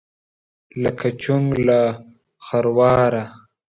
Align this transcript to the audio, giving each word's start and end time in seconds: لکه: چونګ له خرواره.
لکه: 0.83 1.07
چونګ 1.21 1.47
له 1.67 1.79
خرواره. 2.45 3.23